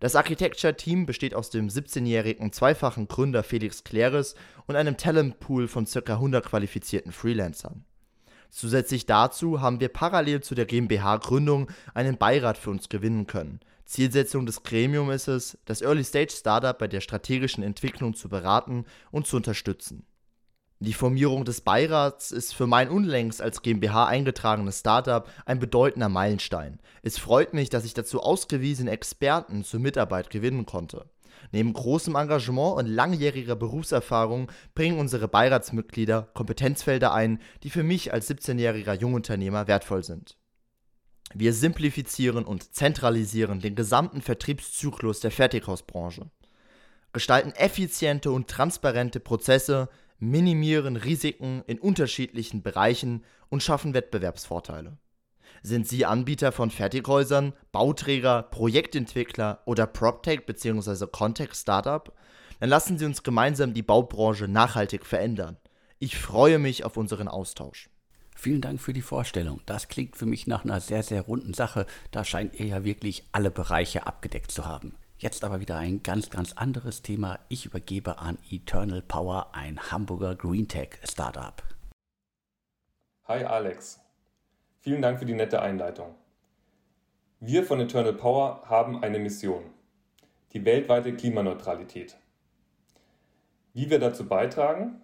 Das 0.00 0.14
Architecture-Team 0.14 1.06
besteht 1.06 1.34
aus 1.34 1.48
dem 1.48 1.68
17-jährigen 1.68 2.52
zweifachen 2.52 3.08
Gründer 3.08 3.42
Felix 3.42 3.82
Kleres 3.82 4.34
und 4.66 4.76
einem 4.76 4.96
Talentpool 4.96 5.68
von 5.68 5.86
ca. 5.86 6.00
100 6.12 6.44
qualifizierten 6.44 7.12
Freelancern. 7.12 7.84
Zusätzlich 8.50 9.06
dazu 9.06 9.60
haben 9.60 9.80
wir 9.80 9.88
parallel 9.88 10.42
zu 10.42 10.54
der 10.54 10.66
GmbH-Gründung 10.66 11.70
einen 11.94 12.18
Beirat 12.18 12.58
für 12.58 12.70
uns 12.70 12.88
gewinnen 12.88 13.26
können. 13.26 13.60
Zielsetzung 13.86 14.46
des 14.46 14.62
Gremiums 14.62 15.14
ist 15.14 15.28
es, 15.28 15.58
das 15.64 15.80
Early-Stage-Startup 15.80 16.76
bei 16.76 16.88
der 16.88 17.00
strategischen 17.00 17.62
Entwicklung 17.62 18.14
zu 18.14 18.28
beraten 18.28 18.84
und 19.10 19.26
zu 19.26 19.36
unterstützen. 19.36 20.04
Die 20.78 20.92
Formierung 20.92 21.46
des 21.46 21.62
Beirats 21.62 22.32
ist 22.32 22.54
für 22.54 22.66
mein 22.66 22.90
unlängst 22.90 23.40
als 23.40 23.62
GmbH 23.62 24.06
eingetragenes 24.06 24.80
Startup 24.80 25.26
ein 25.46 25.58
bedeutender 25.58 26.10
Meilenstein. 26.10 26.80
Es 27.02 27.16
freut 27.18 27.54
mich, 27.54 27.70
dass 27.70 27.86
ich 27.86 27.94
dazu 27.94 28.20
ausgewiesene 28.20 28.90
Experten 28.90 29.64
zur 29.64 29.80
Mitarbeit 29.80 30.28
gewinnen 30.28 30.66
konnte. 30.66 31.08
Neben 31.50 31.72
großem 31.72 32.14
Engagement 32.14 32.76
und 32.76 32.86
langjähriger 32.86 33.56
Berufserfahrung 33.56 34.50
bringen 34.74 34.98
unsere 34.98 35.28
Beiratsmitglieder 35.28 36.28
Kompetenzfelder 36.34 37.12
ein, 37.12 37.40
die 37.62 37.70
für 37.70 37.82
mich 37.82 38.12
als 38.12 38.28
17-jähriger 38.28 38.94
Jungunternehmer 38.94 39.68
wertvoll 39.68 40.04
sind. 40.04 40.36
Wir 41.32 41.54
simplifizieren 41.54 42.44
und 42.44 42.74
zentralisieren 42.74 43.60
den 43.60 43.74
gesamten 43.74 44.20
Vertriebszyklus 44.20 45.20
der 45.20 45.30
Fertighausbranche, 45.30 46.30
gestalten 47.12 47.52
effiziente 47.52 48.30
und 48.30 48.48
transparente 48.48 49.20
Prozesse, 49.20 49.88
minimieren 50.18 50.96
Risiken 50.96 51.62
in 51.66 51.78
unterschiedlichen 51.78 52.62
Bereichen 52.62 53.24
und 53.48 53.62
schaffen 53.62 53.94
Wettbewerbsvorteile. 53.94 54.98
Sind 55.62 55.88
Sie 55.88 56.04
Anbieter 56.04 56.52
von 56.52 56.70
Fertighäusern, 56.70 57.52
Bauträger, 57.72 58.42
Projektentwickler 58.42 59.62
oder 59.64 59.86
PropTech 59.86 60.46
bzw. 60.46 61.06
Context 61.06 61.62
Startup? 61.62 62.12
Dann 62.60 62.68
lassen 62.68 62.98
Sie 62.98 63.04
uns 63.04 63.22
gemeinsam 63.22 63.74
die 63.74 63.82
Baubranche 63.82 64.48
nachhaltig 64.48 65.04
verändern. 65.04 65.56
Ich 65.98 66.16
freue 66.18 66.58
mich 66.58 66.84
auf 66.84 66.96
unseren 66.96 67.28
Austausch. 67.28 67.88
Vielen 68.34 68.60
Dank 68.60 68.80
für 68.80 68.92
die 68.92 69.02
Vorstellung. 69.02 69.60
Das 69.64 69.88
klingt 69.88 70.16
für 70.16 70.26
mich 70.26 70.46
nach 70.46 70.64
einer 70.64 70.80
sehr, 70.80 71.02
sehr 71.02 71.22
runden 71.22 71.54
Sache. 71.54 71.86
Da 72.10 72.22
scheint 72.22 72.60
ihr 72.60 72.66
ja 72.66 72.84
wirklich 72.84 73.24
alle 73.32 73.50
Bereiche 73.50 74.06
abgedeckt 74.06 74.50
zu 74.50 74.66
haben. 74.66 74.94
Jetzt 75.18 75.44
aber 75.44 75.60
wieder 75.60 75.78
ein 75.78 76.02
ganz, 76.02 76.28
ganz 76.28 76.52
anderes 76.52 77.00
Thema. 77.00 77.38
Ich 77.48 77.64
übergebe 77.64 78.18
an 78.18 78.36
Eternal 78.50 79.00
Power, 79.00 79.48
ein 79.54 79.80
Hamburger 79.90 80.36
Greentech 80.36 80.98
Startup. 81.04 81.62
Hi 83.24 83.42
Alex, 83.42 83.98
vielen 84.80 85.00
Dank 85.00 85.18
für 85.18 85.24
die 85.24 85.32
nette 85.32 85.62
Einleitung. 85.62 86.14
Wir 87.40 87.64
von 87.64 87.80
Eternal 87.80 88.12
Power 88.12 88.64
haben 88.66 89.02
eine 89.02 89.18
Mission, 89.18 89.62
die 90.52 90.66
weltweite 90.66 91.14
Klimaneutralität. 91.14 92.18
Wie 93.72 93.88
wir 93.88 93.98
dazu 93.98 94.28
beitragen? 94.28 95.00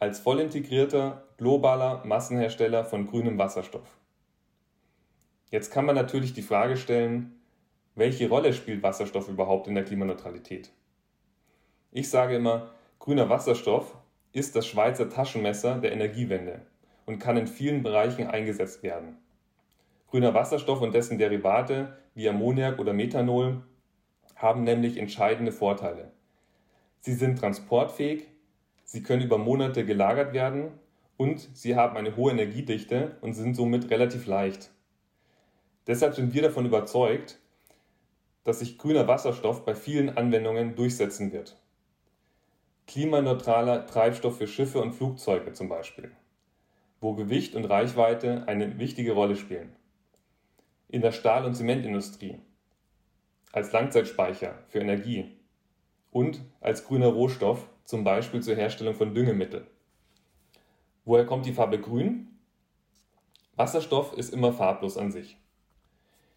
Als 0.00 0.18
voll 0.18 0.40
integrierter 0.40 1.28
globaler 1.36 2.04
Massenhersteller 2.04 2.84
von 2.84 3.06
grünem 3.06 3.38
Wasserstoff. 3.38 3.98
Jetzt 5.52 5.72
kann 5.72 5.86
man 5.86 5.94
natürlich 5.94 6.32
die 6.32 6.42
Frage 6.42 6.76
stellen, 6.76 7.37
welche 7.98 8.28
Rolle 8.28 8.52
spielt 8.52 8.82
Wasserstoff 8.82 9.28
überhaupt 9.28 9.66
in 9.66 9.74
der 9.74 9.84
Klimaneutralität? 9.84 10.70
Ich 11.90 12.08
sage 12.08 12.36
immer, 12.36 12.70
grüner 13.00 13.28
Wasserstoff 13.28 13.96
ist 14.32 14.54
das 14.54 14.66
Schweizer 14.66 15.10
Taschenmesser 15.10 15.78
der 15.78 15.92
Energiewende 15.92 16.62
und 17.06 17.18
kann 17.18 17.36
in 17.36 17.48
vielen 17.48 17.82
Bereichen 17.82 18.28
eingesetzt 18.28 18.82
werden. 18.82 19.16
Grüner 20.10 20.32
Wasserstoff 20.32 20.80
und 20.80 20.94
dessen 20.94 21.18
Derivate 21.18 21.98
wie 22.14 22.28
Ammoniak 22.28 22.78
oder 22.78 22.92
Methanol 22.92 23.62
haben 24.36 24.62
nämlich 24.62 24.96
entscheidende 24.96 25.52
Vorteile. 25.52 26.12
Sie 27.00 27.14
sind 27.14 27.38
transportfähig, 27.38 28.28
sie 28.84 29.02
können 29.02 29.22
über 29.22 29.38
Monate 29.38 29.84
gelagert 29.84 30.32
werden 30.32 30.70
und 31.16 31.40
sie 31.52 31.74
haben 31.74 31.96
eine 31.96 32.16
hohe 32.16 32.30
Energiedichte 32.30 33.16
und 33.22 33.34
sind 33.34 33.54
somit 33.54 33.90
relativ 33.90 34.26
leicht. 34.26 34.70
Deshalb 35.86 36.14
sind 36.14 36.32
wir 36.32 36.42
davon 36.42 36.66
überzeugt, 36.66 37.40
dass 38.44 38.60
sich 38.60 38.78
grüner 38.78 39.08
Wasserstoff 39.08 39.64
bei 39.64 39.74
vielen 39.74 40.16
Anwendungen 40.16 40.74
durchsetzen 40.74 41.32
wird. 41.32 41.60
Klimaneutraler 42.86 43.86
Treibstoff 43.86 44.38
für 44.38 44.46
Schiffe 44.46 44.80
und 44.80 44.92
Flugzeuge 44.92 45.52
zum 45.52 45.68
Beispiel, 45.68 46.10
wo 47.00 47.14
Gewicht 47.14 47.54
und 47.54 47.66
Reichweite 47.66 48.48
eine 48.48 48.78
wichtige 48.78 49.12
Rolle 49.12 49.36
spielen. 49.36 49.76
In 50.88 51.02
der 51.02 51.12
Stahl- 51.12 51.44
und 51.44 51.54
Zementindustrie, 51.54 52.40
als 53.52 53.72
Langzeitspeicher 53.72 54.54
für 54.68 54.80
Energie 54.80 55.36
und 56.10 56.40
als 56.60 56.86
grüner 56.86 57.08
Rohstoff 57.08 57.68
zum 57.84 58.04
Beispiel 58.04 58.42
zur 58.42 58.56
Herstellung 58.56 58.94
von 58.94 59.14
Düngemittel. 59.14 59.66
Woher 61.04 61.26
kommt 61.26 61.46
die 61.46 61.52
Farbe 61.52 61.80
grün? 61.80 62.38
Wasserstoff 63.56 64.12
ist 64.12 64.32
immer 64.32 64.52
farblos 64.52 64.96
an 64.96 65.10
sich. 65.10 65.36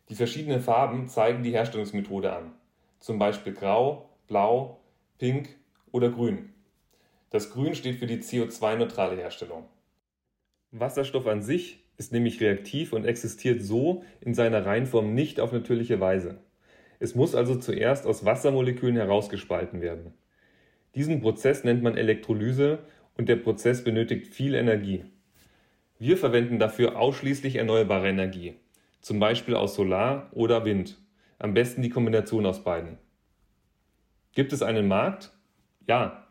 Die 0.09 0.15
verschiedenen 0.15 0.61
Farben 0.61 1.07
zeigen 1.07 1.43
die 1.43 1.51
Herstellungsmethode 1.51 2.33
an, 2.33 2.53
zum 2.99 3.19
Beispiel 3.19 3.53
Grau, 3.53 4.09
Blau, 4.27 4.79
Pink 5.17 5.49
oder 5.91 6.09
Grün. 6.09 6.53
Das 7.29 7.51
Grün 7.51 7.75
steht 7.75 7.97
für 7.97 8.07
die 8.07 8.17
CO2-neutrale 8.17 9.15
Herstellung. 9.15 9.65
Wasserstoff 10.71 11.27
an 11.27 11.41
sich 11.41 11.83
ist 11.97 12.11
nämlich 12.11 12.41
reaktiv 12.41 12.93
und 12.93 13.05
existiert 13.05 13.61
so 13.61 14.03
in 14.21 14.33
seiner 14.33 14.65
Reinform 14.65 15.13
nicht 15.13 15.39
auf 15.39 15.51
natürliche 15.51 15.99
Weise. 15.99 16.39
Es 16.99 17.15
muss 17.15 17.35
also 17.35 17.55
zuerst 17.55 18.05
aus 18.05 18.25
Wassermolekülen 18.25 18.95
herausgespalten 18.95 19.81
werden. 19.81 20.13
Diesen 20.95 21.21
Prozess 21.21 21.63
nennt 21.63 21.83
man 21.83 21.97
Elektrolyse 21.97 22.79
und 23.17 23.29
der 23.29 23.37
Prozess 23.37 23.83
benötigt 23.83 24.33
viel 24.33 24.55
Energie. 24.55 25.05
Wir 25.99 26.17
verwenden 26.17 26.59
dafür 26.59 26.99
ausschließlich 26.99 27.55
erneuerbare 27.55 28.09
Energie, 28.09 28.55
zum 29.01 29.19
Beispiel 29.19 29.55
aus 29.55 29.75
Solar 29.75 30.29
oder 30.31 30.65
Wind. 30.65 31.01
Am 31.39 31.53
besten 31.53 31.81
die 31.81 31.89
Kombination 31.89 32.45
aus 32.45 32.63
beiden. 32.63 32.97
Gibt 34.33 34.53
es 34.53 34.61
einen 34.61 34.87
Markt? 34.87 35.31
Ja. 35.87 36.27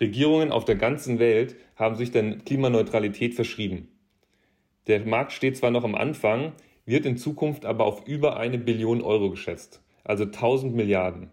Regierungen 0.00 0.50
auf 0.50 0.64
der 0.64 0.76
ganzen 0.76 1.18
Welt 1.18 1.56
haben 1.76 1.94
sich 1.94 2.10
der 2.10 2.38
Klimaneutralität 2.38 3.34
verschrieben. 3.34 3.88
Der 4.86 5.04
Markt 5.04 5.32
steht 5.32 5.56
zwar 5.56 5.70
noch 5.70 5.84
am 5.84 5.94
Anfang, 5.94 6.52
wird 6.84 7.06
in 7.06 7.16
Zukunft 7.16 7.64
aber 7.64 7.84
auf 7.84 8.06
über 8.06 8.36
eine 8.36 8.58
Billion 8.58 9.02
Euro 9.02 9.30
geschätzt, 9.30 9.82
also 10.04 10.24
1000 10.24 10.74
Milliarden. 10.74 11.30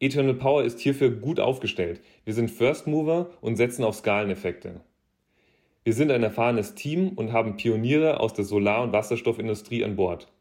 Eternal 0.00 0.34
Power 0.34 0.64
ist 0.64 0.80
hierfür 0.80 1.10
gut 1.10 1.40
aufgestellt. 1.40 2.00
Wir 2.24 2.34
sind 2.34 2.50
First 2.50 2.86
Mover 2.86 3.30
und 3.40 3.56
setzen 3.56 3.84
auf 3.84 3.94
Skaleneffekte. 3.94 4.80
Wir 5.84 5.92
sind 5.92 6.10
ein 6.10 6.22
erfahrenes 6.22 6.74
Team 6.74 7.10
und 7.10 7.32
haben 7.32 7.58
Pioniere 7.58 8.18
aus 8.18 8.32
der 8.32 8.46
Solar- 8.46 8.82
und 8.82 8.92
Wasserstoffindustrie 8.92 9.84
an 9.84 9.96
Bord. 9.96 10.32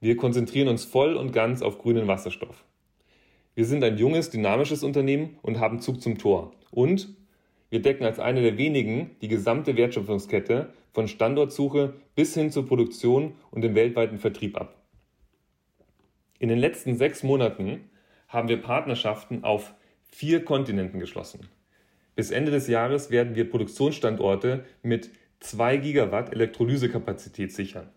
Wir 0.00 0.16
konzentrieren 0.16 0.66
uns 0.66 0.84
voll 0.84 1.14
und 1.14 1.32
ganz 1.32 1.62
auf 1.62 1.78
grünen 1.78 2.08
Wasserstoff. 2.08 2.64
Wir 3.54 3.64
sind 3.64 3.84
ein 3.84 3.96
junges, 3.96 4.30
dynamisches 4.30 4.82
Unternehmen 4.82 5.38
und 5.42 5.60
haben 5.60 5.80
Zug 5.80 6.02
zum 6.02 6.18
Tor. 6.18 6.50
Und 6.72 7.14
wir 7.68 7.80
decken 7.80 8.04
als 8.04 8.18
eine 8.18 8.42
der 8.42 8.58
wenigen 8.58 9.12
die 9.22 9.28
gesamte 9.28 9.76
Wertschöpfungskette 9.76 10.72
von 10.92 11.06
Standortsuche 11.06 11.94
bis 12.16 12.34
hin 12.34 12.50
zur 12.50 12.66
Produktion 12.66 13.34
und 13.52 13.62
dem 13.62 13.76
weltweiten 13.76 14.18
Vertrieb 14.18 14.60
ab. 14.60 14.82
In 16.40 16.48
den 16.48 16.58
letzten 16.58 16.96
sechs 16.96 17.22
Monaten 17.22 17.88
haben 18.26 18.48
wir 18.48 18.60
Partnerschaften 18.60 19.44
auf 19.44 19.74
vier 20.02 20.44
Kontinenten 20.44 20.98
geschlossen. 20.98 21.48
Bis 22.20 22.30
Ende 22.30 22.50
des 22.50 22.68
Jahres 22.68 23.10
werden 23.10 23.34
wir 23.34 23.48
Produktionsstandorte 23.48 24.66
mit 24.82 25.08
2 25.38 25.78
Gigawatt 25.78 26.30
Elektrolysekapazität 26.30 27.50
sichern. 27.50 27.88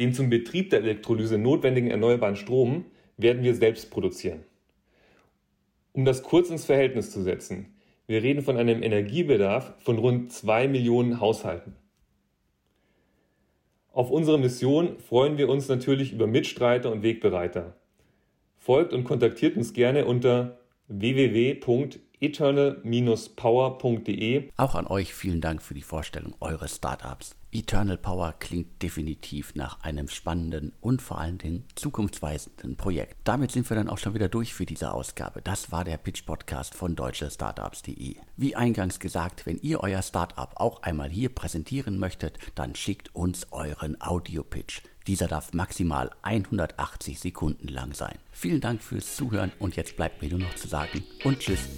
Den 0.00 0.12
zum 0.12 0.28
Betrieb 0.28 0.70
der 0.70 0.80
Elektrolyse 0.80 1.38
notwendigen 1.38 1.88
erneuerbaren 1.88 2.34
Strom 2.34 2.86
werden 3.16 3.44
wir 3.44 3.54
selbst 3.54 3.92
produzieren. 3.92 4.40
Um 5.92 6.04
das 6.04 6.24
kurz 6.24 6.50
ins 6.50 6.64
Verhältnis 6.64 7.12
zu 7.12 7.22
setzen, 7.22 7.66
wir 8.08 8.24
reden 8.24 8.42
von 8.42 8.56
einem 8.56 8.82
Energiebedarf 8.82 9.72
von 9.78 9.98
rund 9.98 10.32
2 10.32 10.66
Millionen 10.66 11.20
Haushalten. 11.20 11.76
Auf 13.92 14.10
unsere 14.10 14.40
Mission 14.40 14.98
freuen 14.98 15.38
wir 15.38 15.48
uns 15.48 15.68
natürlich 15.68 16.12
über 16.12 16.26
Mitstreiter 16.26 16.90
und 16.90 17.04
Wegbereiter. 17.04 17.76
Folgt 18.58 18.92
und 18.92 19.04
kontaktiert 19.04 19.56
uns 19.56 19.74
gerne 19.74 20.06
unter 20.06 20.58
www.eternal-power.de. 22.22 24.50
Auch 24.56 24.74
an 24.74 24.86
euch 24.86 25.12
vielen 25.12 25.40
Dank 25.40 25.62
für 25.62 25.74
die 25.74 25.82
Vorstellung 25.82 26.34
eures 26.40 26.76
Startups. 26.76 27.34
Eternal 27.54 27.98
Power 27.98 28.34
klingt 28.38 28.82
definitiv 28.82 29.54
nach 29.54 29.82
einem 29.82 30.08
spannenden 30.08 30.72
und 30.80 31.02
vor 31.02 31.18
allen 31.18 31.36
Dingen 31.36 31.64
zukunftsweisenden 31.74 32.76
Projekt. 32.76 33.16
Damit 33.24 33.50
sind 33.50 33.68
wir 33.68 33.76
dann 33.76 33.90
auch 33.90 33.98
schon 33.98 34.14
wieder 34.14 34.30
durch 34.30 34.54
für 34.54 34.64
diese 34.64 34.94
Ausgabe. 34.94 35.42
Das 35.42 35.70
war 35.70 35.84
der 35.84 35.98
Pitch 35.98 36.24
Podcast 36.24 36.74
von 36.74 36.96
deutschestartups.de. 36.96 38.16
Wie 38.38 38.56
eingangs 38.56 39.00
gesagt, 39.00 39.44
wenn 39.44 39.58
ihr 39.58 39.80
euer 39.80 40.00
Startup 40.00 40.50
auch 40.54 40.82
einmal 40.82 41.10
hier 41.10 41.28
präsentieren 41.28 41.98
möchtet, 41.98 42.38
dann 42.54 42.74
schickt 42.74 43.14
uns 43.14 43.46
euren 43.50 44.00
Audio-Pitch. 44.00 44.80
Dieser 45.06 45.26
darf 45.26 45.52
maximal 45.52 46.10
180 46.22 47.20
Sekunden 47.20 47.68
lang 47.68 47.92
sein. 47.92 48.16
Vielen 48.30 48.60
Dank 48.60 48.82
fürs 48.82 49.16
Zuhören 49.16 49.52
und 49.58 49.76
jetzt 49.76 49.96
bleibt 49.96 50.22
mir 50.22 50.30
nur 50.30 50.38
noch 50.38 50.54
zu 50.54 50.68
sagen 50.68 51.04
und 51.24 51.40
tschüss. 51.40 51.68